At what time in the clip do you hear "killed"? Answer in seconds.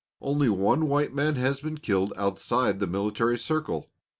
1.77-2.11